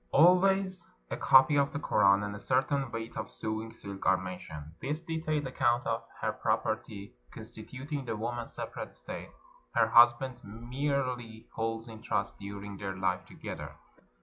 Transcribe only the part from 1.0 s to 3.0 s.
a copy of 413 PERSIA the Koran and a certain